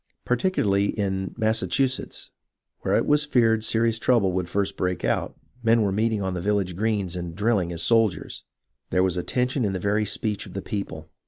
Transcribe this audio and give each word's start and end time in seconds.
Particularly 0.25 0.85
in 0.99 1.35
Massachusetts, 1.37 2.31
where 2.79 2.95
it 2.95 3.05
was 3.05 3.23
feared 3.23 3.63
serious 3.63 3.99
trouble 3.99 4.31
would 4.31 4.49
first 4.49 4.75
break 4.75 5.05
out, 5.05 5.37
men 5.61 5.83
were 5.83 5.91
meeting 5.91 6.23
on 6.23 6.33
the 6.33 6.41
village 6.41 6.75
greens 6.75 7.15
and 7.15 7.35
drilling 7.35 7.71
as 7.71 7.83
sol 7.83 8.09
diers. 8.09 8.41
There 8.89 9.03
was 9.03 9.15
a 9.15 9.21
tension 9.21 9.63
in 9.63 9.73
the 9.73 9.79
very 9.79 10.07
speech 10.07 10.47
of 10.47 10.53
the 10.53 10.61
people. 10.63 11.11